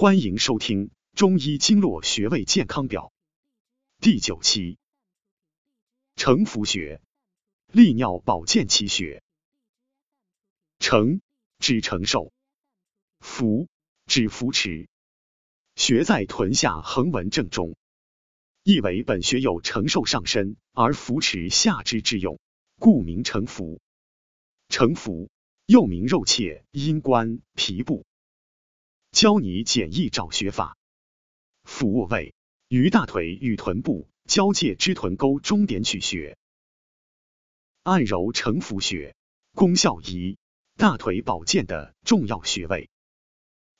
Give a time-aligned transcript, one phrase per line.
[0.00, 3.12] 欢迎收听《中医经络穴位健康表》
[4.00, 4.78] 第九期。
[6.14, 7.02] 承扶穴，
[7.72, 9.24] 利尿保健奇穴。
[10.78, 11.20] 承，
[11.58, 12.30] 指承受；
[13.18, 13.66] 扶，
[14.06, 14.88] 指扶持。
[15.74, 17.74] 穴在臀下横纹正中，
[18.62, 22.38] 意为本穴有承受上身而扶持下肢之用，
[22.78, 23.80] 故名承扶。
[24.68, 25.28] 承扶
[25.66, 28.06] 又名肉切、阴关、皮部。
[29.18, 30.76] 教你简易找穴法。
[31.64, 32.36] 俯卧位，
[32.68, 36.38] 于大腿与臀部交界之臀沟中点取穴，
[37.82, 39.16] 按揉承扶穴，
[39.56, 40.38] 功效一：
[40.76, 42.90] 大腿保健的重要穴位。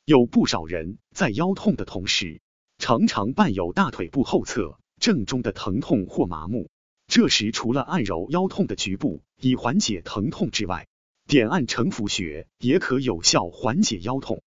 [0.05, 2.41] 有不少人在腰痛的同时，
[2.79, 6.69] 常常伴有大腿部后侧正中的疼痛或麻木。
[7.07, 10.89] 这时，除了按揉腰痛的局部以缓解疼痛之外，
[11.29, 14.43] 点按承扶穴也可有效缓解腰痛。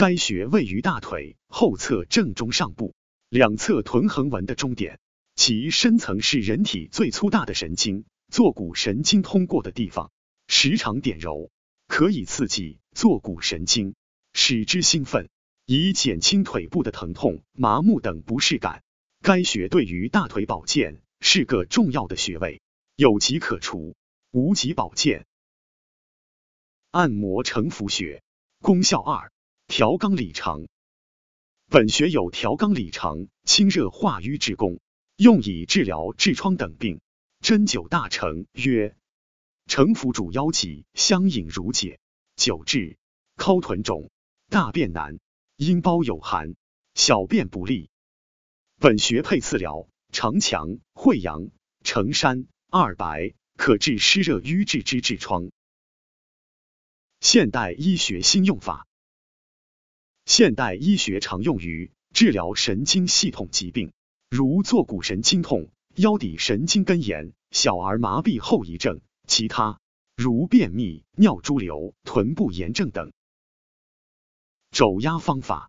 [0.00, 2.94] 该穴位于大腿后侧正中上部，
[3.28, 4.98] 两侧臀横纹的中点，
[5.34, 10.10] 其深层是人体最粗大的神经坐骨神经通过的地方。
[10.48, 11.50] 时常点揉，
[11.86, 13.94] 可以刺激坐骨神经，
[14.32, 15.28] 使之兴奋，
[15.66, 18.82] 以减轻腿部的疼痛、麻木等不适感。
[19.20, 22.62] 该穴对于大腿保健是个重要的穴位，
[22.96, 23.94] 有疾可除，
[24.30, 25.26] 无疾保健。
[26.90, 28.22] 按摩承扶穴，
[28.62, 29.30] 功效二。
[29.70, 30.66] 调肛理肠，
[31.68, 34.80] 本穴有调肛理肠、清热化瘀之功，
[35.14, 37.00] 用以治疗痔疮等病。
[37.38, 38.96] 针灸大成曰：
[39.66, 42.00] 承扶主腰脊相引如解，
[42.34, 42.96] 久治
[43.36, 44.10] 尻臀肿、
[44.48, 45.20] 大便难、
[45.54, 46.56] 阴包有寒、
[46.94, 47.90] 小便不利。
[48.80, 51.48] 本穴配次疗长强、惠阳、
[51.84, 55.52] 承山、二白，可治湿热瘀滞之痔疮。
[57.20, 58.88] 现代医学新用法。
[60.30, 63.90] 现代医学常用于治疗神经系统疾病，
[64.30, 69.80] 如坐骨神经痛、腰底神经根炎、小儿麻痹后遗症，其他
[70.16, 73.10] 如便秘、尿潴留、臀部炎症等。
[74.70, 75.68] 肘压方法：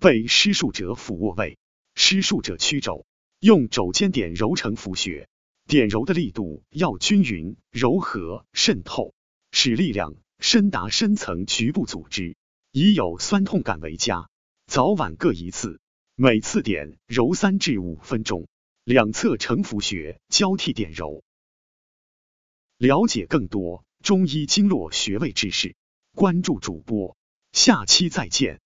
[0.00, 1.56] 被施术者俯卧位，
[1.94, 3.06] 施术者屈肘，
[3.38, 5.28] 用肘尖点揉成浮穴，
[5.68, 9.14] 点揉的力度要均匀、柔和、渗透，
[9.52, 12.34] 使力量深达深层局部组织。
[12.72, 14.28] 以有酸痛感为佳，
[14.66, 15.80] 早晚各一次，
[16.14, 18.46] 每次点揉三至五分钟，
[18.84, 21.24] 两侧承扶穴交替点揉。
[22.76, 25.74] 了解更多中医经络穴位知识，
[26.14, 27.16] 关注主播，
[27.50, 28.60] 下期再见。